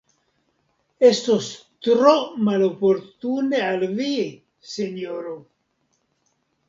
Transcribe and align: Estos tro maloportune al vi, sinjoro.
Estos 1.09 1.49
tro 1.87 2.13
maloportune 2.47 3.61
al 3.67 3.87
vi, 4.01 4.09
sinjoro. 4.73 5.37